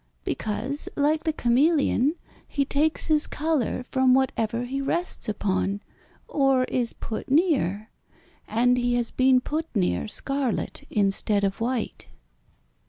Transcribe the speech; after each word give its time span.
Because, 0.23 0.89
like 0.95 1.25
the 1.25 1.31
chameleon, 1.31 2.15
he 2.47 2.65
takes 2.65 3.05
his 3.05 3.27
colour 3.27 3.85
from 3.91 4.15
whatever 4.15 4.63
he 4.63 4.81
rests 4.81 5.29
upon, 5.29 5.79
or 6.27 6.63
is 6.63 6.93
put 6.93 7.29
near. 7.29 7.91
And 8.47 8.79
he 8.79 8.95
has 8.95 9.11
been 9.11 9.41
put 9.41 9.67
near 9.75 10.07
scarlet 10.07 10.87
instead 10.89 11.43
of 11.43 11.61
white." 11.61 12.07